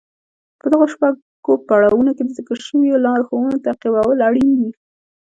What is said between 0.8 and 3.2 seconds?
شپږو پړاوونو کې د ذکر شويو